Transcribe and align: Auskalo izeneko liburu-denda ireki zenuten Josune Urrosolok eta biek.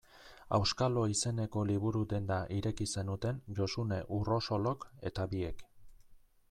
Auskalo 0.57 1.03
izeneko 1.15 1.65
liburu-denda 1.71 2.39
ireki 2.61 2.89
zenuten 2.97 3.43
Josune 3.59 4.01
Urrosolok 4.21 4.89
eta 5.13 5.29
biek. 5.35 5.65